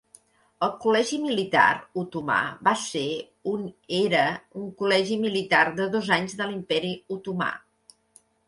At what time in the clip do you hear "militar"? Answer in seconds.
1.25-1.65, 5.29-5.63